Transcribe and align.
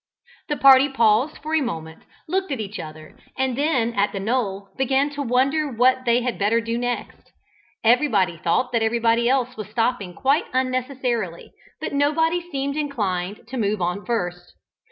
The 0.49 0.57
party 0.57 0.89
paused 0.89 1.37
for 1.43 1.53
a 1.53 1.61
moment, 1.61 2.05
looked 2.27 2.51
at 2.51 2.59
each 2.59 2.79
other 2.79 3.15
and 3.37 3.55
then 3.55 3.93
at 3.93 4.11
the 4.11 4.19
knoll, 4.19 4.69
and 4.69 4.77
began 4.79 5.11
to 5.11 5.21
wonder 5.21 5.71
what 5.71 6.05
they 6.05 6.21
had 6.23 6.39
better 6.39 6.59
do 6.59 6.75
next. 6.75 7.31
Everybody 7.83 8.37
thought 8.37 8.71
that 8.71 8.81
everybody 8.81 9.29
else 9.29 9.55
was 9.55 9.67
stopping 9.69 10.15
quite 10.15 10.45
unnecessarily, 10.53 11.51
but 11.79 11.93
nobody 11.93 12.41
seemed 12.41 12.77
inclined 12.77 13.41
to 13.49 13.57
move 13.57 13.79
on 13.79 14.03
first. 14.03 14.55